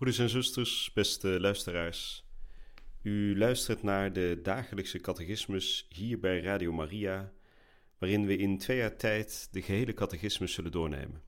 Broeders 0.00 0.22
en 0.22 0.30
zusters, 0.30 0.92
beste 0.92 1.40
luisteraars. 1.40 2.24
U 3.02 3.38
luistert 3.38 3.82
naar 3.82 4.12
de 4.12 4.38
dagelijkse 4.42 5.00
catechismus 5.00 5.86
hier 5.88 6.20
bij 6.20 6.40
Radio 6.40 6.72
Maria, 6.72 7.32
waarin 7.98 8.26
we 8.26 8.36
in 8.36 8.58
twee 8.58 8.76
jaar 8.76 8.96
tijd 8.96 9.48
de 9.50 9.62
gehele 9.62 9.94
catechismus 9.94 10.52
zullen 10.52 10.72
doornemen. 10.72 11.22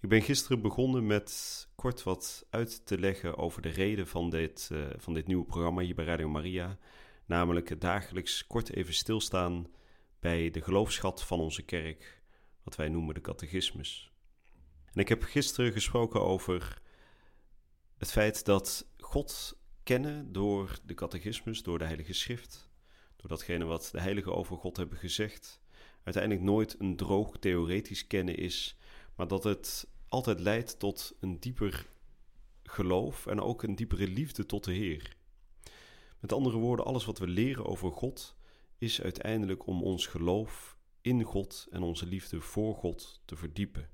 Ik 0.00 0.08
ben 0.08 0.22
gisteren 0.22 0.62
begonnen 0.62 1.06
met 1.06 1.68
kort 1.74 2.02
wat 2.02 2.46
uit 2.50 2.86
te 2.86 2.98
leggen 2.98 3.36
over 3.36 3.62
de 3.62 3.68
reden 3.68 4.06
van 4.06 4.30
dit, 4.30 4.68
uh, 4.72 4.86
van 4.96 5.14
dit 5.14 5.26
nieuwe 5.26 5.44
programma 5.44 5.82
hier 5.82 5.94
bij 5.94 6.04
Radio 6.04 6.28
Maria, 6.28 6.78
namelijk 7.26 7.68
het 7.68 7.80
dagelijks 7.80 8.46
kort 8.46 8.74
even 8.74 8.94
stilstaan 8.94 9.66
bij 10.20 10.50
de 10.50 10.60
geloofschat 10.60 11.24
van 11.24 11.40
onze 11.40 11.62
kerk, 11.62 12.22
wat 12.62 12.76
wij 12.76 12.88
noemen 12.88 13.14
de 13.14 13.20
catechismus. 13.20 14.12
En 14.92 15.00
ik 15.00 15.08
heb 15.08 15.22
gisteren 15.22 15.72
gesproken 15.72 16.22
over 16.22 16.88
het 18.00 18.12
feit 18.12 18.44
dat 18.44 18.86
God 18.98 19.58
kennen 19.82 20.32
door 20.32 20.78
de 20.84 20.94
catechismus, 20.94 21.62
door 21.62 21.78
de 21.78 21.84
Heilige 21.84 22.12
Schrift, 22.12 22.70
door 23.16 23.28
datgene 23.28 23.64
wat 23.64 23.88
de 23.92 24.00
heiligen 24.00 24.34
over 24.34 24.56
God 24.56 24.76
hebben 24.76 24.98
gezegd, 24.98 25.60
uiteindelijk 26.02 26.44
nooit 26.44 26.76
een 26.78 26.96
droog 26.96 27.38
theoretisch 27.38 28.06
kennen 28.06 28.36
is, 28.36 28.76
maar 29.14 29.28
dat 29.28 29.44
het 29.44 29.86
altijd 30.08 30.40
leidt 30.40 30.78
tot 30.78 31.16
een 31.20 31.40
dieper 31.40 31.86
geloof 32.62 33.26
en 33.26 33.40
ook 33.40 33.62
een 33.62 33.76
diepere 33.76 34.08
liefde 34.08 34.46
tot 34.46 34.64
de 34.64 34.72
Heer. 34.72 35.16
Met 36.20 36.32
andere 36.32 36.56
woorden, 36.56 36.84
alles 36.86 37.04
wat 37.04 37.18
we 37.18 37.26
leren 37.26 37.66
over 37.66 37.92
God 37.92 38.36
is 38.78 39.02
uiteindelijk 39.02 39.66
om 39.66 39.82
ons 39.82 40.06
geloof 40.06 40.76
in 41.00 41.22
God 41.22 41.66
en 41.70 41.82
onze 41.82 42.06
liefde 42.06 42.40
voor 42.40 42.74
God 42.74 43.20
te 43.24 43.36
verdiepen. 43.36 43.90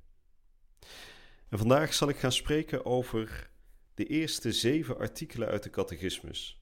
En 1.48 1.58
vandaag 1.58 1.94
zal 1.94 2.08
ik 2.08 2.16
gaan 2.16 2.32
spreken 2.32 2.84
over 2.84 3.54
de 3.96 4.04
eerste 4.04 4.52
zeven 4.52 4.98
artikelen 4.98 5.48
uit 5.48 5.62
de 5.62 5.70
catechismus. 5.70 6.60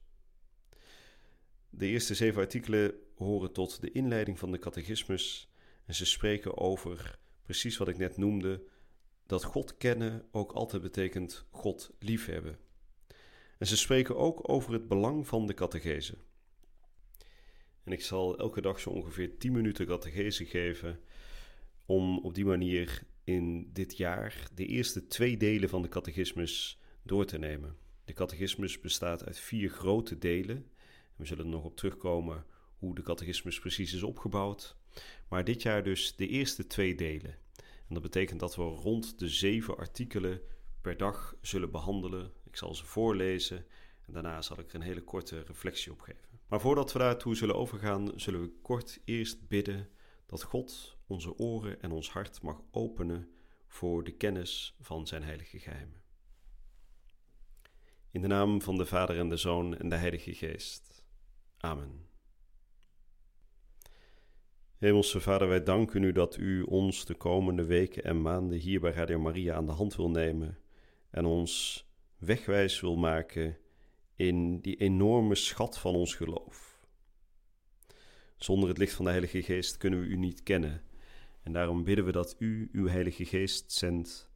De 1.69 1.87
eerste 1.87 2.15
zeven 2.15 2.41
artikelen 2.41 2.93
horen 3.15 3.51
tot 3.51 3.81
de 3.81 3.91
inleiding 3.91 4.39
van 4.39 4.51
de 4.51 4.59
catechismus 4.59 5.51
en 5.85 5.95
ze 5.95 6.05
spreken 6.05 6.57
over 6.57 7.19
precies 7.43 7.77
wat 7.77 7.87
ik 7.87 7.97
net 7.97 8.17
noemde, 8.17 8.63
dat 9.25 9.43
God 9.43 9.77
kennen 9.77 10.27
ook 10.31 10.51
altijd 10.51 10.81
betekent 10.81 11.45
God 11.51 11.91
liefhebben. 11.99 12.57
En 13.57 13.67
ze 13.67 13.77
spreken 13.77 14.17
ook 14.17 14.49
over 14.49 14.73
het 14.73 14.87
belang 14.87 15.27
van 15.27 15.47
de 15.47 15.53
catechese. 15.53 16.17
En 17.83 17.91
ik 17.91 18.01
zal 18.01 18.37
elke 18.37 18.61
dag 18.61 18.79
zo 18.79 18.89
ongeveer 18.89 19.37
10 19.37 19.51
minuten 19.51 19.85
catechese 19.85 20.45
geven 20.45 20.99
om 21.85 22.19
op 22.19 22.33
die 22.33 22.45
manier 22.45 23.03
in 23.23 23.69
dit 23.73 23.97
jaar 23.97 24.49
de 24.53 24.65
eerste 24.65 25.07
twee 25.07 25.37
delen 25.37 25.69
van 25.69 25.81
de 25.81 25.87
catechismus 25.87 26.79
door 27.05 27.25
te 27.25 27.37
nemen. 27.37 27.77
De 28.05 28.13
catechismus 28.13 28.79
bestaat 28.79 29.25
uit 29.25 29.39
vier 29.39 29.69
grote 29.69 30.17
delen. 30.17 30.71
We 31.15 31.25
zullen 31.25 31.45
er 31.45 31.51
nog 31.51 31.63
op 31.63 31.77
terugkomen 31.77 32.45
hoe 32.77 32.95
de 32.95 33.01
catechismus 33.01 33.59
precies 33.59 33.93
is 33.93 34.03
opgebouwd. 34.03 34.77
Maar 35.29 35.43
dit 35.43 35.61
jaar 35.61 35.83
dus 35.83 36.15
de 36.15 36.27
eerste 36.27 36.67
twee 36.67 36.95
delen. 36.95 37.37
En 37.57 37.93
dat 37.93 38.01
betekent 38.01 38.39
dat 38.39 38.55
we 38.55 38.63
rond 38.63 39.19
de 39.19 39.29
zeven 39.29 39.77
artikelen 39.77 40.41
per 40.81 40.97
dag 40.97 41.35
zullen 41.41 41.71
behandelen. 41.71 42.31
Ik 42.43 42.55
zal 42.55 42.75
ze 42.75 42.85
voorlezen 42.85 43.65
en 44.05 44.13
daarna 44.13 44.41
zal 44.41 44.59
ik 44.59 44.69
er 44.69 44.75
een 44.75 44.81
hele 44.81 45.03
korte 45.03 45.39
reflectie 45.41 45.91
op 45.91 45.99
geven. 45.99 46.23
Maar 46.47 46.61
voordat 46.61 46.91
we 46.91 46.99
daartoe 46.99 47.35
zullen 47.35 47.55
overgaan, 47.55 48.11
zullen 48.15 48.41
we 48.41 48.51
kort 48.61 48.99
eerst 49.05 49.47
bidden 49.47 49.89
dat 50.25 50.43
God 50.43 50.97
onze 51.07 51.37
oren 51.37 51.81
en 51.81 51.91
ons 51.91 52.11
hart 52.11 52.41
mag 52.41 52.61
openen 52.71 53.29
voor 53.67 54.03
de 54.03 54.11
kennis 54.11 54.75
van 54.79 55.07
zijn 55.07 55.23
heilige 55.23 55.59
geheimen. 55.59 56.04
In 58.15 58.21
de 58.21 58.27
naam 58.27 58.61
van 58.61 58.77
de 58.77 58.85
Vader 58.85 59.17
en 59.17 59.29
de 59.29 59.37
Zoon 59.37 59.77
en 59.77 59.89
de 59.89 59.95
Heilige 59.95 60.33
Geest. 60.33 61.03
Amen. 61.57 62.07
Hemelse 64.77 65.19
Vader, 65.19 65.47
wij 65.47 65.63
danken 65.63 66.03
u 66.03 66.11
dat 66.11 66.37
u 66.37 66.61
ons 66.61 67.05
de 67.05 67.13
komende 67.13 67.65
weken 67.65 68.03
en 68.03 68.21
maanden 68.21 68.57
hier 68.57 68.79
bij 68.79 68.91
Radio 68.91 69.19
Maria 69.19 69.55
aan 69.55 69.65
de 69.65 69.71
hand 69.71 69.95
wil 69.95 70.09
nemen 70.09 70.57
en 71.09 71.25
ons 71.25 71.85
wegwijs 72.17 72.81
wil 72.81 72.95
maken 72.95 73.57
in 74.15 74.59
die 74.59 74.75
enorme 74.75 75.35
schat 75.35 75.77
van 75.77 75.95
ons 75.95 76.15
geloof. 76.15 76.79
Zonder 78.37 78.69
het 78.69 78.77
licht 78.77 78.93
van 78.93 79.05
de 79.05 79.11
Heilige 79.11 79.41
Geest 79.41 79.77
kunnen 79.77 79.99
we 79.99 80.05
u 80.05 80.17
niet 80.17 80.43
kennen 80.43 80.81
en 81.43 81.53
daarom 81.53 81.83
bidden 81.83 82.05
we 82.05 82.11
dat 82.11 82.35
u 82.39 82.69
uw 82.71 82.87
Heilige 82.87 83.25
Geest 83.25 83.71
zendt 83.71 84.29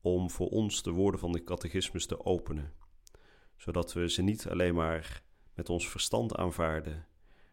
om 0.00 0.30
voor 0.30 0.48
ons 0.48 0.82
de 0.82 0.90
woorden 0.90 1.20
van 1.20 1.32
de 1.32 1.44
catechismus 1.44 2.06
te 2.06 2.24
openen 2.24 2.76
zodat 3.58 3.92
we 3.92 4.10
ze 4.10 4.22
niet 4.22 4.48
alleen 4.48 4.74
maar 4.74 5.22
met 5.54 5.68
ons 5.68 5.88
verstand 5.88 6.36
aanvaarden, 6.36 7.06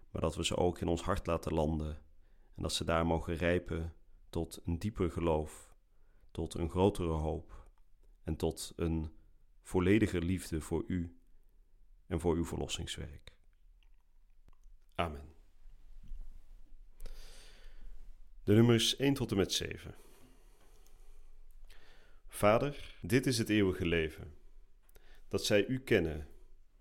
maar 0.09 0.21
dat 0.21 0.35
we 0.35 0.45
ze 0.45 0.57
ook 0.57 0.79
in 0.79 0.88
ons 0.88 1.01
hart 1.01 1.27
laten 1.27 1.53
landen 1.53 2.01
en 2.55 2.61
dat 2.61 2.73
ze 2.73 2.83
daar 2.83 3.05
mogen 3.05 3.35
rijpen 3.35 3.93
tot 4.29 4.61
een 4.66 4.79
dieper 4.79 5.11
geloof, 5.11 5.75
tot 6.31 6.53
een 6.53 6.69
grotere 6.69 7.07
hoop 7.07 7.67
en 8.23 8.35
tot 8.35 8.73
een 8.75 9.11
vollediger 9.61 10.23
liefde 10.23 10.61
voor 10.61 10.83
U 10.88 11.17
en 12.07 12.19
voor 12.19 12.35
uw 12.35 12.45
verlossingswerk. 12.45 13.33
Amen. 14.95 15.33
De 18.43 18.53
nummers 18.53 18.95
1 18.95 19.13
tot 19.13 19.31
en 19.31 19.37
met 19.37 19.53
7. 19.53 19.95
Vader, 22.27 22.95
dit 23.01 23.25
is 23.25 23.37
het 23.37 23.49
eeuwige 23.49 23.85
leven 23.85 24.34
dat 25.27 25.45
zij 25.45 25.65
u 25.65 25.79
kennen, 25.79 26.27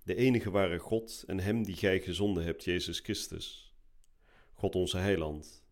de 0.05 0.15
enige 0.15 0.51
ware 0.51 0.79
God 0.79 1.25
en 1.27 1.41
Hem 1.41 1.65
die 1.65 1.77
gij 1.77 2.01
gezonden 2.01 2.45
hebt, 2.45 2.65
Jezus 2.65 3.01
Christus. 3.01 3.75
God 4.53 4.75
onze 4.75 4.97
Heiland, 4.97 5.65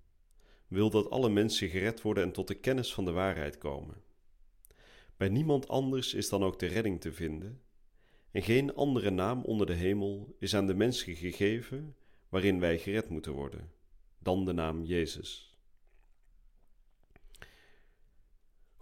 wil 0.69 0.91
dat 0.91 1.11
alle 1.11 1.29
mensen 1.29 1.69
gered 1.69 2.03
worden 2.03 2.25
en 2.25 2.33
tot 2.33 2.49
de 2.49 2.55
kennis 2.55 2.95
van 2.95 3.05
de 3.05 3.13
waarheid 3.13 3.59
komen. 3.59 4.03
Bij 5.17 5.29
niemand 5.29 5.69
anders 5.69 6.15
is 6.15 6.29
dan 6.29 6.43
ook 6.43 6.59
de 6.59 6.67
redding 6.67 7.01
te 7.01 7.13
vinden, 7.13 7.63
en 8.31 8.43
geen 8.43 8.75
andere 8.75 9.11
naam 9.11 9.43
onder 9.45 9.67
de 9.67 9.75
hemel 9.75 10.37
is 10.39 10.55
aan 10.55 10.67
de 10.67 10.75
mensen 10.75 11.17
gegeven 11.17 11.97
waarin 12.29 12.61
wij 12.61 12.79
gered 12.79 13.09
moeten 13.09 13.33
worden, 13.33 13.73
dan 14.19 14.45
de 14.45 14.53
naam 14.53 14.85
Jezus. 14.85 15.52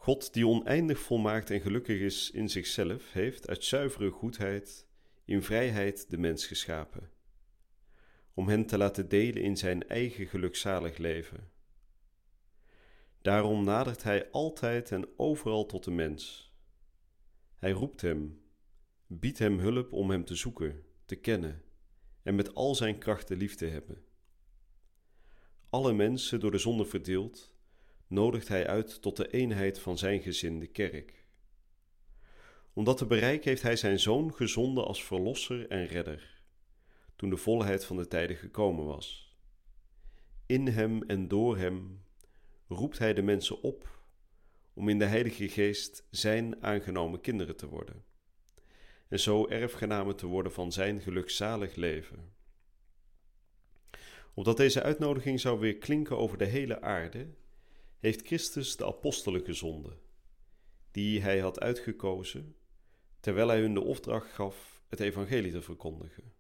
God, 0.03 0.33
die 0.33 0.47
oneindig 0.47 0.99
volmaakt 0.99 1.51
en 1.51 1.61
gelukkig 1.61 2.01
is 2.01 2.31
in 2.31 2.49
zichzelf, 2.49 3.13
heeft 3.13 3.49
uit 3.49 3.65
zuivere 3.65 4.11
goedheid 4.11 4.87
in 5.25 5.43
vrijheid 5.43 6.11
de 6.11 6.19
mens 6.19 6.47
geschapen, 6.47 7.11
om 8.35 8.49
hen 8.49 8.67
te 8.67 8.79
laten 8.79 9.09
delen 9.09 9.43
in 9.43 9.57
zijn 9.57 9.89
eigen 9.89 10.27
gelukzalig 10.27 10.97
leven. 10.97 11.51
Daarom 13.23 13.65
nadert 13.65 14.03
hij 14.03 14.31
altijd 14.31 14.93
en 14.93 15.09
overal 15.17 15.67
tot 15.67 15.85
de 15.85 15.91
mens. 15.91 16.53
Hij 17.59 17.71
roept 17.71 18.01
hem, 18.01 18.43
biedt 19.07 19.39
hem 19.39 19.59
hulp 19.59 19.93
om 19.93 20.11
hem 20.11 20.25
te 20.25 20.35
zoeken, 20.35 20.85
te 21.05 21.17
kennen 21.17 21.63
en 22.23 22.35
met 22.35 22.55
al 22.55 22.75
zijn 22.75 22.99
krachten 22.99 23.37
lief 23.37 23.55
te 23.55 23.67
hebben. 23.67 24.05
Alle 25.71 25.93
mensen 25.93 26.41
door 26.41 26.51
de 26.51 26.59
zonde 26.59 26.85
verdeeld, 26.85 27.55
nodigt 28.11 28.49
hij 28.49 28.67
uit 28.67 29.03
tot 29.03 29.17
de 29.17 29.31
eenheid 29.31 29.79
van 29.79 29.99
zijn 29.99 30.21
gezin, 30.21 30.59
de 30.59 30.67
kerk. 30.67 31.25
Om 32.73 32.85
dat 32.85 32.97
te 32.97 33.07
bereiken 33.07 33.49
heeft 33.49 33.63
hij 33.63 33.77
zijn 33.77 33.99
zoon 33.99 34.35
gezonden 34.35 34.85
als 34.85 35.05
verlosser 35.05 35.69
en 35.69 35.87
redder, 35.87 36.43
toen 37.17 37.31
de 37.31 37.37
volheid 37.37 37.85
van 37.85 37.97
de 37.97 38.09
tijden 38.09 38.37
gekomen 38.37 38.85
was. 38.85 39.37
In 40.47 40.67
hem 40.67 41.03
en 41.03 41.29
door 41.29 41.57
hem 41.57 42.05
roept 42.69 42.99
hij 42.99 43.15
de 43.15 43.23
mensen 43.23 43.63
op 43.63 44.03
om 44.75 44.89
in 44.89 44.99
de 44.99 45.05
Heilige 45.05 45.49
Geest 45.49 46.07
zijn 46.11 46.63
aangenomen 46.63 47.21
kinderen 47.21 47.57
te 47.57 47.69
worden, 47.69 48.05
en 49.09 49.21
zo 49.21 49.49
erfgenamen 49.49 50.17
te 50.17 50.27
worden 50.27 50.53
van 50.53 50.73
zijn 50.73 51.01
gelukzalig 51.01 51.75
leven. 51.75 52.33
Opdat 54.35 54.57
deze 54.57 54.83
uitnodiging 54.83 55.41
zou 55.41 55.59
weer 55.59 55.77
klinken 55.77 56.19
over 56.19 56.39
de 56.39 56.45
hele 56.45 56.81
aarde, 56.81 57.27
heeft 58.01 58.27
Christus 58.27 58.77
de 58.77 58.87
apostelen 58.87 59.45
gezonden, 59.45 59.99
die 60.91 61.21
hij 61.21 61.39
had 61.39 61.61
uitgekozen, 61.61 62.57
terwijl 63.21 63.49
hij 63.49 63.61
hun 63.61 63.75
de 63.75 63.81
opdracht 63.81 64.33
gaf 64.33 64.83
het 64.89 65.01
evangelie 65.01 65.53
te 65.53 65.63
verkondigen. 65.63 66.33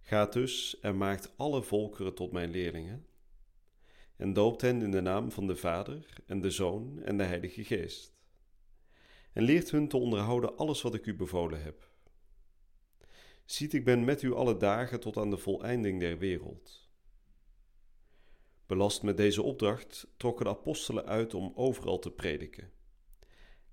Ga 0.00 0.26
dus 0.26 0.80
en 0.80 0.96
maakt 0.96 1.32
alle 1.36 1.62
volkeren 1.62 2.14
tot 2.14 2.32
mijn 2.32 2.50
leerlingen, 2.50 3.06
en 4.16 4.32
doopt 4.32 4.60
hen 4.60 4.82
in 4.82 4.90
de 4.90 5.00
naam 5.00 5.30
van 5.30 5.46
de 5.46 5.56
Vader 5.56 6.06
en 6.26 6.40
de 6.40 6.50
Zoon 6.50 7.02
en 7.02 7.16
de 7.16 7.24
Heilige 7.24 7.64
Geest, 7.64 8.14
en 9.32 9.42
leert 9.42 9.70
hun 9.70 9.88
te 9.88 9.96
onderhouden 9.96 10.56
alles 10.56 10.82
wat 10.82 10.94
ik 10.94 11.06
u 11.06 11.14
bevolen 11.14 11.62
heb. 11.62 11.90
Ziet, 13.44 13.72
ik 13.72 13.84
ben 13.84 14.04
met 14.04 14.22
u 14.22 14.32
alle 14.34 14.56
dagen 14.56 15.00
tot 15.00 15.16
aan 15.16 15.30
de 15.30 15.36
voleinding 15.36 16.00
der 16.00 16.18
wereld. 16.18 16.81
Belast 18.72 19.02
met 19.02 19.16
deze 19.16 19.42
opdracht 19.42 20.06
trokken 20.16 20.44
de 20.44 20.50
apostelen 20.50 21.06
uit 21.06 21.34
om 21.34 21.52
overal 21.54 21.98
te 21.98 22.10
prediken. 22.10 22.70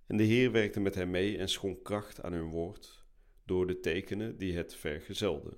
En 0.08 0.18
de 0.18 0.24
Heer 0.24 0.52
werkte 0.52 0.80
met 0.80 0.96
hen 0.96 1.10
mee 1.10 1.38
en 1.38 1.50
schonk 1.50 1.84
kracht 1.84 2.22
aan 2.22 2.34
hun 2.34 2.50
woord 2.50 3.06
door 3.46 3.68
de 3.68 3.80
tekenen 3.80 4.38
die 4.38 4.56
het 4.56 4.76
vergezelden. 4.76 5.58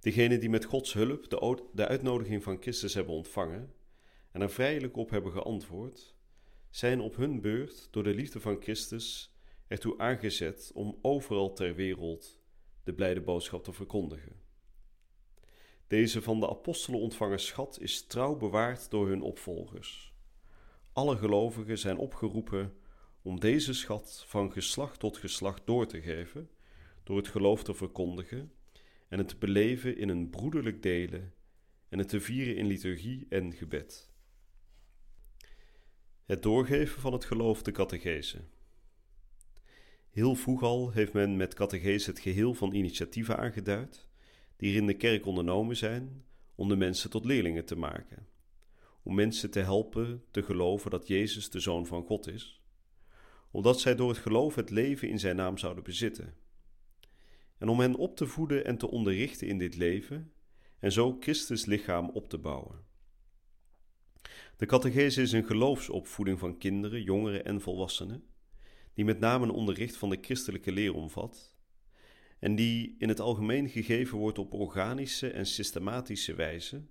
Degenen 0.00 0.40
die 0.40 0.48
met 0.48 0.64
Gods 0.64 0.92
hulp 0.92 1.30
de, 1.30 1.64
de 1.72 1.86
uitnodiging 1.86 2.42
van 2.42 2.60
Christus 2.60 2.94
hebben 2.94 3.14
ontvangen 3.14 3.74
en 4.32 4.40
er 4.40 4.50
vrijelijk 4.50 4.96
op 4.96 5.10
hebben 5.10 5.32
geantwoord, 5.32 6.14
zijn 6.70 7.00
op 7.00 7.16
hun 7.16 7.40
beurt 7.40 7.88
door 7.90 8.02
de 8.02 8.14
liefde 8.14 8.40
van 8.40 8.62
Christus 8.62 9.34
ertoe 9.66 9.98
aangezet 9.98 10.70
om 10.74 10.98
overal 11.02 11.52
ter 11.52 11.74
wereld 11.74 12.42
de 12.84 12.94
blijde 12.94 13.20
boodschap 13.20 13.64
te 13.64 13.72
verkondigen. 13.72 14.47
Deze 15.88 16.22
van 16.22 16.40
de 16.40 16.48
apostelen 16.48 17.00
ontvangen 17.00 17.40
schat 17.40 17.80
is 17.80 18.06
trouw 18.06 18.36
bewaard 18.36 18.90
door 18.90 19.08
hun 19.08 19.22
opvolgers. 19.22 20.14
Alle 20.92 21.16
gelovigen 21.16 21.78
zijn 21.78 21.96
opgeroepen 21.96 22.74
om 23.22 23.40
deze 23.40 23.72
schat 23.72 24.24
van 24.26 24.52
geslacht 24.52 25.00
tot 25.00 25.16
geslacht 25.16 25.66
door 25.66 25.86
te 25.86 26.00
geven, 26.00 26.50
door 27.04 27.16
het 27.16 27.28
geloof 27.28 27.62
te 27.64 27.74
verkondigen 27.74 28.52
en 29.08 29.18
het 29.18 29.28
te 29.28 29.36
beleven 29.36 29.96
in 29.96 30.08
een 30.08 30.30
broederlijk 30.30 30.82
delen 30.82 31.34
en 31.88 31.98
het 31.98 32.08
te 32.08 32.20
vieren 32.20 32.56
in 32.56 32.66
liturgie 32.66 33.26
en 33.28 33.52
gebed. 33.52 34.10
Het 36.24 36.42
doorgeven 36.42 37.00
van 37.00 37.12
het 37.12 37.24
geloof 37.24 37.62
de 37.62 37.70
catechese. 37.72 38.44
Heel 40.10 40.34
vroeg 40.34 40.62
al 40.62 40.90
heeft 40.90 41.12
men 41.12 41.36
met 41.36 41.54
catechese 41.54 42.10
het 42.10 42.20
geheel 42.20 42.54
van 42.54 42.72
initiatieven 42.72 43.38
aangeduid, 43.38 44.07
die 44.58 44.70
er 44.70 44.76
in 44.76 44.86
de 44.86 44.94
kerk 44.94 45.26
ondernomen 45.26 45.76
zijn 45.76 46.24
om 46.54 46.68
de 46.68 46.76
mensen 46.76 47.10
tot 47.10 47.24
leerlingen 47.24 47.64
te 47.64 47.76
maken, 47.76 48.26
om 49.02 49.14
mensen 49.14 49.50
te 49.50 49.60
helpen 49.60 50.24
te 50.30 50.42
geloven 50.42 50.90
dat 50.90 51.08
Jezus 51.08 51.50
de 51.50 51.60
Zoon 51.60 51.86
van 51.86 52.04
God 52.04 52.26
is, 52.26 52.62
omdat 53.50 53.80
zij 53.80 53.94
door 53.94 54.08
het 54.08 54.18
geloof 54.18 54.54
het 54.54 54.70
leven 54.70 55.08
in 55.08 55.18
Zijn 55.18 55.36
naam 55.36 55.58
zouden 55.58 55.84
bezitten, 55.84 56.34
en 57.58 57.68
om 57.68 57.80
hen 57.80 57.94
op 57.94 58.16
te 58.16 58.26
voeden 58.26 58.64
en 58.64 58.78
te 58.78 58.90
onderrichten 58.90 59.46
in 59.46 59.58
dit 59.58 59.76
leven 59.76 60.32
en 60.78 60.92
zo 60.92 61.16
Christus 61.20 61.64
lichaam 61.64 62.10
op 62.10 62.28
te 62.28 62.38
bouwen. 62.38 62.86
De 64.56 64.66
catechese 64.66 65.22
is 65.22 65.32
een 65.32 65.46
geloofsopvoeding 65.46 66.38
van 66.38 66.58
kinderen, 66.58 67.02
jongeren 67.02 67.44
en 67.44 67.60
volwassenen, 67.60 68.24
die 68.94 69.04
met 69.04 69.18
name 69.18 69.44
een 69.44 69.50
onderricht 69.50 69.96
van 69.96 70.10
de 70.10 70.18
christelijke 70.20 70.72
leer 70.72 70.94
omvat 70.94 71.57
en 72.38 72.54
die 72.54 72.96
in 72.98 73.08
het 73.08 73.20
algemeen 73.20 73.68
gegeven 73.68 74.18
wordt 74.18 74.38
op 74.38 74.54
organische 74.54 75.30
en 75.30 75.46
systematische 75.46 76.34
wijze, 76.34 76.82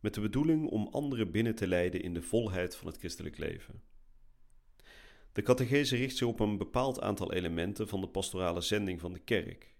met 0.00 0.14
de 0.14 0.20
bedoeling 0.20 0.68
om 0.68 0.88
anderen 0.90 1.30
binnen 1.30 1.54
te 1.54 1.66
leiden 1.66 2.02
in 2.02 2.14
de 2.14 2.22
volheid 2.22 2.76
van 2.76 2.86
het 2.86 2.98
christelijk 2.98 3.38
leven. 3.38 3.82
De 5.32 5.42
catechese 5.42 5.96
richt 5.96 6.16
zich 6.16 6.26
op 6.26 6.40
een 6.40 6.58
bepaald 6.58 7.00
aantal 7.00 7.32
elementen 7.32 7.88
van 7.88 8.00
de 8.00 8.08
pastorale 8.08 8.60
zending 8.60 9.00
van 9.00 9.12
de 9.12 9.18
kerk, 9.18 9.74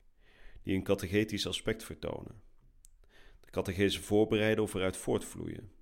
die 0.62 0.74
een 0.74 0.82
catechetisch 0.82 1.46
aspect 1.46 1.84
vertonen. 1.84 2.42
De 3.40 3.50
catechese 3.50 4.02
voorbereiden 4.02 4.64
of 4.64 4.74
eruit 4.74 4.96
voortvloeien 4.96 5.74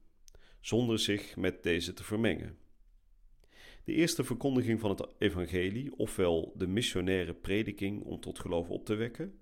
zonder 0.64 0.98
zich 0.98 1.36
met 1.36 1.62
deze 1.62 1.92
te 1.92 2.04
vermengen. 2.04 2.58
De 3.84 3.92
eerste 3.92 4.24
verkondiging 4.24 4.80
van 4.80 4.90
het 4.90 5.06
evangelie, 5.18 5.96
ofwel 5.96 6.52
de 6.56 6.66
missionaire 6.66 7.34
prediking 7.34 8.02
om 8.02 8.20
tot 8.20 8.38
geloof 8.38 8.68
op 8.68 8.84
te 8.84 8.94
wekken, 8.94 9.38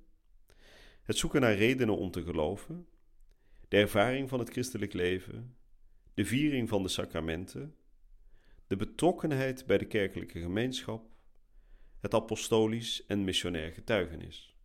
het 1.02 1.16
zoeken 1.16 1.40
naar 1.40 1.54
redenen 1.54 1.96
om 1.96 2.10
te 2.10 2.22
geloven, 2.22 2.86
de 3.68 3.76
ervaring 3.76 4.28
van 4.28 4.38
het 4.38 4.50
christelijk 4.50 4.92
leven, 4.92 5.56
de 6.14 6.24
viering 6.24 6.68
van 6.68 6.82
de 6.82 6.88
sacramenten, 6.88 7.74
de 8.66 8.76
betrokkenheid 8.76 9.66
bij 9.66 9.78
de 9.78 9.86
kerkelijke 9.86 10.40
gemeenschap, 10.40 11.10
het 12.00 12.14
apostolisch 12.14 13.06
en 13.06 13.24
missionair 13.24 13.72
getuigenis. 13.72 14.56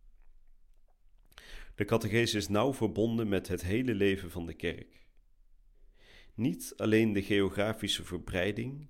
De 1.74 1.84
catechese 1.84 2.36
is 2.36 2.48
nauw 2.48 2.74
verbonden 2.74 3.28
met 3.28 3.48
het 3.48 3.62
hele 3.62 3.94
leven 3.94 4.30
van 4.30 4.46
de 4.46 4.54
kerk. 4.54 5.06
Niet 6.34 6.72
alleen 6.76 7.12
de 7.12 7.22
geografische 7.22 8.04
verbreiding 8.04 8.88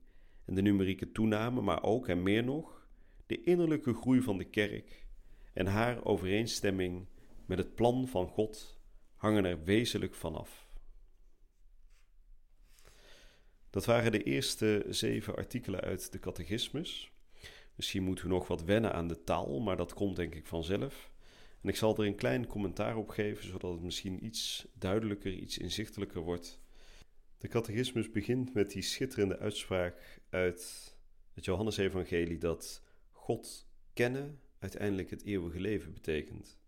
en 0.48 0.54
de 0.54 0.62
numerieke 0.62 1.12
toename, 1.12 1.60
maar 1.60 1.82
ook 1.82 2.08
en 2.08 2.22
meer 2.22 2.44
nog 2.44 2.86
de 3.26 3.42
innerlijke 3.42 3.94
groei 3.94 4.20
van 4.20 4.38
de 4.38 4.44
kerk 4.44 5.06
en 5.52 5.66
haar 5.66 6.04
overeenstemming 6.04 7.06
met 7.46 7.58
het 7.58 7.74
plan 7.74 8.08
van 8.08 8.28
God 8.28 8.80
hangen 9.14 9.44
er 9.44 9.64
wezenlijk 9.64 10.14
vanaf. 10.14 10.68
Dat 13.70 13.84
waren 13.84 14.12
de 14.12 14.22
eerste 14.22 14.84
zeven 14.88 15.36
artikelen 15.36 15.80
uit 15.80 16.12
de 16.12 16.18
catechismus. 16.18 17.12
Misschien 17.74 18.02
moeten 18.02 18.24
we 18.24 18.30
nog 18.30 18.48
wat 18.48 18.64
wennen 18.64 18.92
aan 18.92 19.08
de 19.08 19.24
taal, 19.24 19.60
maar 19.60 19.76
dat 19.76 19.94
komt 19.94 20.16
denk 20.16 20.34
ik 20.34 20.46
vanzelf. 20.46 21.10
En 21.62 21.68
ik 21.68 21.76
zal 21.76 21.96
er 21.96 22.06
een 22.06 22.14
klein 22.14 22.46
commentaar 22.46 22.96
op 22.96 23.08
geven, 23.08 23.44
zodat 23.44 23.72
het 23.72 23.82
misschien 23.82 24.24
iets 24.24 24.66
duidelijker, 24.74 25.32
iets 25.32 25.58
inzichtelijker 25.58 26.20
wordt 26.20 26.60
de 27.38 27.48
catechismus 27.48 28.10
begint 28.10 28.54
met 28.54 28.70
die 28.70 28.82
schitterende 28.82 29.38
uitspraak 29.38 30.20
uit 30.30 30.94
het 31.34 31.44
Johannesevangelie 31.44 32.38
dat 32.38 32.82
God 33.10 33.68
kennen 33.92 34.40
uiteindelijk 34.58 35.10
het 35.10 35.22
eeuwige 35.22 35.60
leven 35.60 35.92
betekent. 35.92 36.58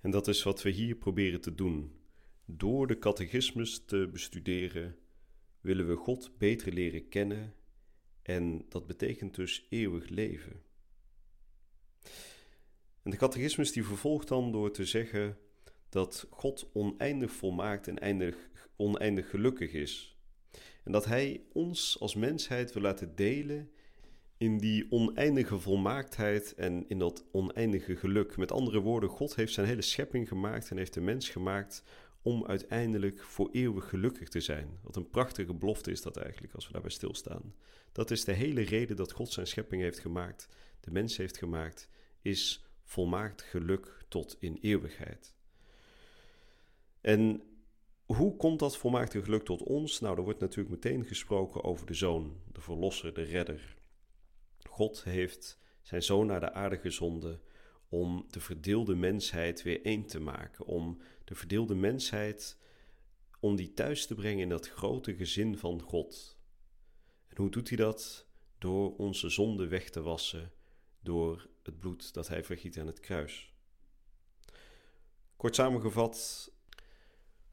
En 0.00 0.10
dat 0.10 0.28
is 0.28 0.42
wat 0.42 0.62
we 0.62 0.70
hier 0.70 0.96
proberen 0.96 1.40
te 1.40 1.54
doen. 1.54 2.00
Door 2.44 2.86
de 2.86 2.98
catechismus 2.98 3.84
te 3.84 4.08
bestuderen 4.12 4.96
willen 5.60 5.88
we 5.88 5.96
God 5.96 6.38
beter 6.38 6.72
leren 6.72 7.08
kennen 7.08 7.54
en 8.22 8.66
dat 8.68 8.86
betekent 8.86 9.34
dus 9.34 9.66
eeuwig 9.70 10.08
leven. 10.08 10.62
En 13.02 13.10
de 13.10 13.16
catechismus 13.16 13.72
die 13.72 13.84
vervolgt 13.84 14.28
dan 14.28 14.52
door 14.52 14.70
te 14.70 14.84
zeggen 14.84 15.38
dat 15.92 16.26
God 16.30 16.70
oneindig 16.72 17.32
volmaakt 17.32 17.88
en 17.88 17.98
eindig, 17.98 18.36
oneindig 18.76 19.30
gelukkig 19.30 19.72
is. 19.72 20.16
En 20.84 20.92
dat 20.92 21.04
Hij 21.04 21.44
ons 21.52 21.96
als 22.00 22.14
mensheid 22.14 22.72
wil 22.72 22.82
laten 22.82 23.14
delen 23.14 23.70
in 24.36 24.58
die 24.58 24.86
oneindige 24.90 25.58
volmaaktheid 25.58 26.54
en 26.54 26.88
in 26.88 26.98
dat 26.98 27.24
oneindige 27.32 27.96
geluk. 27.96 28.36
Met 28.36 28.52
andere 28.52 28.80
woorden, 28.80 29.08
God 29.08 29.34
heeft 29.34 29.52
zijn 29.52 29.66
hele 29.66 29.82
schepping 29.82 30.28
gemaakt 30.28 30.70
en 30.70 30.76
heeft 30.76 30.94
de 30.94 31.00
mens 31.00 31.28
gemaakt 31.28 31.84
om 32.22 32.46
uiteindelijk 32.46 33.22
voor 33.22 33.48
eeuwig 33.52 33.88
gelukkig 33.88 34.28
te 34.28 34.40
zijn. 34.40 34.78
Wat 34.82 34.96
een 34.96 35.10
prachtige 35.10 35.54
belofte 35.54 35.90
is 35.90 36.02
dat 36.02 36.16
eigenlijk 36.16 36.54
als 36.54 36.66
we 36.66 36.72
daarbij 36.72 36.90
stilstaan. 36.90 37.54
Dat 37.92 38.10
is 38.10 38.24
de 38.24 38.32
hele 38.32 38.62
reden 38.62 38.96
dat 38.96 39.12
God 39.12 39.32
zijn 39.32 39.46
schepping 39.46 39.82
heeft 39.82 39.98
gemaakt, 39.98 40.48
de 40.80 40.90
mens 40.90 41.16
heeft 41.16 41.38
gemaakt, 41.38 41.88
is 42.22 42.64
volmaakt 42.82 43.42
geluk 43.42 44.04
tot 44.08 44.36
in 44.38 44.58
eeuwigheid. 44.60 45.34
En 47.02 47.42
hoe 48.04 48.36
komt 48.36 48.58
dat 48.58 48.76
volmaakte 48.76 49.22
geluk 49.22 49.44
tot 49.44 49.62
ons? 49.62 50.00
Nou, 50.00 50.16
er 50.16 50.22
wordt 50.22 50.40
natuurlijk 50.40 50.70
meteen 50.70 51.04
gesproken 51.04 51.64
over 51.64 51.86
de 51.86 51.94
zoon, 51.94 52.40
de 52.52 52.60
verlosser, 52.60 53.14
de 53.14 53.22
redder. 53.22 53.76
God 54.62 55.04
heeft 55.04 55.58
zijn 55.82 56.02
zoon 56.02 56.26
naar 56.26 56.40
de 56.40 56.52
aarde 56.52 56.78
gezonden 56.78 57.40
om 57.88 58.26
de 58.30 58.40
verdeelde 58.40 58.94
mensheid 58.94 59.62
weer 59.62 59.84
één 59.84 60.06
te 60.06 60.20
maken, 60.20 60.64
om 60.64 61.00
de 61.24 61.34
verdeelde 61.34 61.74
mensheid 61.74 62.58
om 63.40 63.56
die 63.56 63.72
thuis 63.72 64.06
te 64.06 64.14
brengen 64.14 64.42
in 64.42 64.48
dat 64.48 64.68
grote 64.68 65.14
gezin 65.14 65.58
van 65.58 65.80
God. 65.80 66.38
En 67.28 67.36
hoe 67.36 67.50
doet 67.50 67.68
hij 67.68 67.76
dat? 67.76 68.26
Door 68.58 68.96
onze 68.96 69.28
zonde 69.28 69.66
weg 69.66 69.90
te 69.90 70.02
wassen, 70.02 70.52
door 71.00 71.48
het 71.62 71.78
bloed 71.78 72.14
dat 72.14 72.28
hij 72.28 72.44
vergiet 72.44 72.78
aan 72.78 72.86
het 72.86 73.00
kruis. 73.00 73.54
Kort 75.36 75.54
samengevat, 75.54 76.51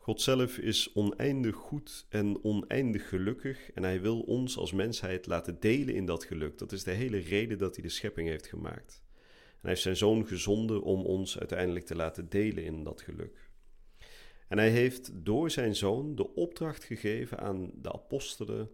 God 0.10 0.22
zelf 0.22 0.58
is 0.58 0.94
oneindig 0.94 1.56
goed 1.56 2.06
en 2.10 2.44
oneindig 2.44 3.10
gelukkig 3.10 3.72
en 3.72 3.84
hij 3.84 4.02
wil 4.02 4.20
ons 4.20 4.58
als 4.58 4.72
mensheid 4.72 5.26
laten 5.26 5.60
delen 5.60 5.96
in 5.96 6.06
dat 6.06 6.24
geluk. 6.24 6.58
Dat 6.58 6.72
is 6.72 6.84
de 6.84 6.92
hele 6.92 7.18
reden 7.18 7.58
dat 7.58 7.76
hij 7.76 7.84
de 7.84 7.90
schepping 7.90 8.28
heeft 8.28 8.48
gemaakt. 8.48 9.04
En 9.16 9.58
hij 9.62 9.70
heeft 9.70 9.82
zijn 9.82 9.98
zoon 9.98 10.28
gezonden 10.28 10.82
om 10.82 11.06
ons 11.06 11.40
uiteindelijk 11.40 11.86
te 11.86 11.96
laten 11.96 12.30
delen 12.30 12.64
in 12.64 12.84
dat 12.84 13.02
geluk. 13.02 13.50
En 14.48 14.58
hij 14.58 14.70
heeft 14.70 15.26
door 15.26 15.52
zijn 15.52 15.76
zoon 15.76 16.16
de 16.16 16.36
opdracht 16.36 16.84
gegeven 16.84 17.40
aan 17.40 17.72
de 17.76 17.92
apostelen 17.92 18.72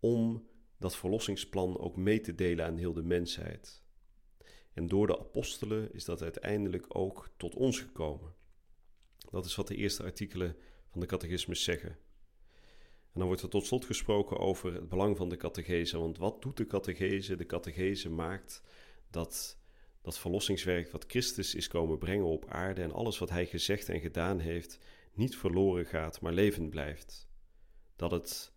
om 0.00 0.46
dat 0.76 0.96
verlossingsplan 0.96 1.78
ook 1.78 1.96
mee 1.96 2.20
te 2.20 2.34
delen 2.34 2.64
aan 2.64 2.76
heel 2.76 2.92
de 2.92 3.02
mensheid. 3.02 3.82
En 4.74 4.88
door 4.88 5.06
de 5.06 5.18
apostelen 5.18 5.94
is 5.94 6.04
dat 6.04 6.22
uiteindelijk 6.22 6.84
ook 6.88 7.30
tot 7.36 7.54
ons 7.54 7.80
gekomen. 7.80 8.36
Dat 9.30 9.44
is 9.44 9.54
wat 9.54 9.68
de 9.68 9.76
eerste 9.76 10.02
artikelen 10.02 10.56
van 10.90 11.00
de 11.00 11.06
catechismus 11.06 11.62
zeggen. 11.62 11.90
En 13.12 13.24
dan 13.24 13.26
wordt 13.26 13.42
er 13.42 13.48
tot 13.48 13.66
slot 13.66 13.84
gesproken 13.84 14.38
over 14.38 14.74
het 14.74 14.88
belang 14.88 15.16
van 15.16 15.28
de 15.28 15.36
catechese. 15.36 15.98
Want 15.98 16.18
wat 16.18 16.42
doet 16.42 16.56
de 16.56 16.66
catechese? 16.66 17.36
De 17.36 17.46
catechese 17.46 18.10
maakt 18.10 18.62
dat 19.10 19.58
dat 20.02 20.18
verlossingswerk 20.18 20.90
wat 20.90 21.04
Christus 21.06 21.54
is 21.54 21.68
komen 21.68 21.98
brengen 21.98 22.26
op 22.26 22.50
aarde 22.50 22.82
en 22.82 22.92
alles 22.92 23.18
wat 23.18 23.30
hij 23.30 23.46
gezegd 23.46 23.88
en 23.88 24.00
gedaan 24.00 24.38
heeft, 24.38 24.78
niet 25.12 25.36
verloren 25.36 25.86
gaat, 25.86 26.20
maar 26.20 26.32
levend 26.32 26.70
blijft. 26.70 27.28
Dat 27.96 28.10
het 28.10 28.52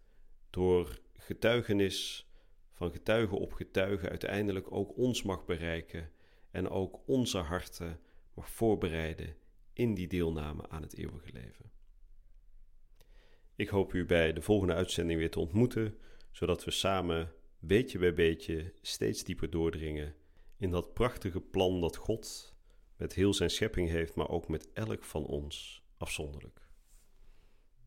door 0.50 1.00
getuigenis 1.14 2.30
van 2.72 2.92
getuige 2.92 3.36
op 3.36 3.54
getuige 3.54 4.10
uiteindelijk 4.10 4.72
ook 4.72 4.98
ons 4.98 5.24
mag 5.24 5.46
bereiken 5.46 6.12
en 6.52 6.70
ook 6.70 7.02
onze 7.06 7.38
harten 7.38 8.00
mag 8.34 8.50
voorbereiden 8.50 9.36
in 9.74 9.94
die 9.94 10.08
deelname 10.08 10.70
aan 10.70 10.82
het 10.82 10.94
eeuwige 10.94 11.32
leven. 11.34 11.72
Ik 13.62 13.70
hoop 13.70 13.94
u 13.94 14.06
bij 14.06 14.34
de 14.34 14.42
volgende 14.42 14.74
uitzending 14.74 15.20
weer 15.20 15.32
te 15.32 15.40
ontmoeten, 15.40 15.98
zodat 16.32 16.64
we 16.64 16.72
samen 16.72 17.34
beetje 17.60 18.00
bij 18.00 18.14
beetje 18.14 18.74
steeds 18.82 19.24
dieper 19.24 19.50
doordringen 19.50 20.16
in 20.58 20.72
dat 20.72 20.94
prachtige 20.94 21.42
plan 21.42 21.82
dat 21.82 21.96
God 21.96 22.56
met 22.98 23.14
heel 23.14 23.34
zijn 23.34 23.50
schepping 23.50 23.90
heeft, 23.90 24.16
maar 24.16 24.30
ook 24.30 24.48
met 24.48 24.74
elk 24.74 25.04
van 25.04 25.26
ons 25.26 25.84
afzonderlijk. 25.98 26.71